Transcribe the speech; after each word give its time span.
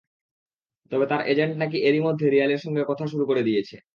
তবে 0.91 1.05
তাঁর 1.07 1.21
এজেন্ট 1.27 1.53
নাকি 1.57 1.77
এরই 1.81 2.01
মধ্যে 2.07 2.25
রিয়ালের 2.27 2.63
সঙ্গে 2.65 2.83
কথা 2.85 3.05
শুরু 3.07 3.23
করে 3.27 3.41
দিয়েছে। 3.43 3.75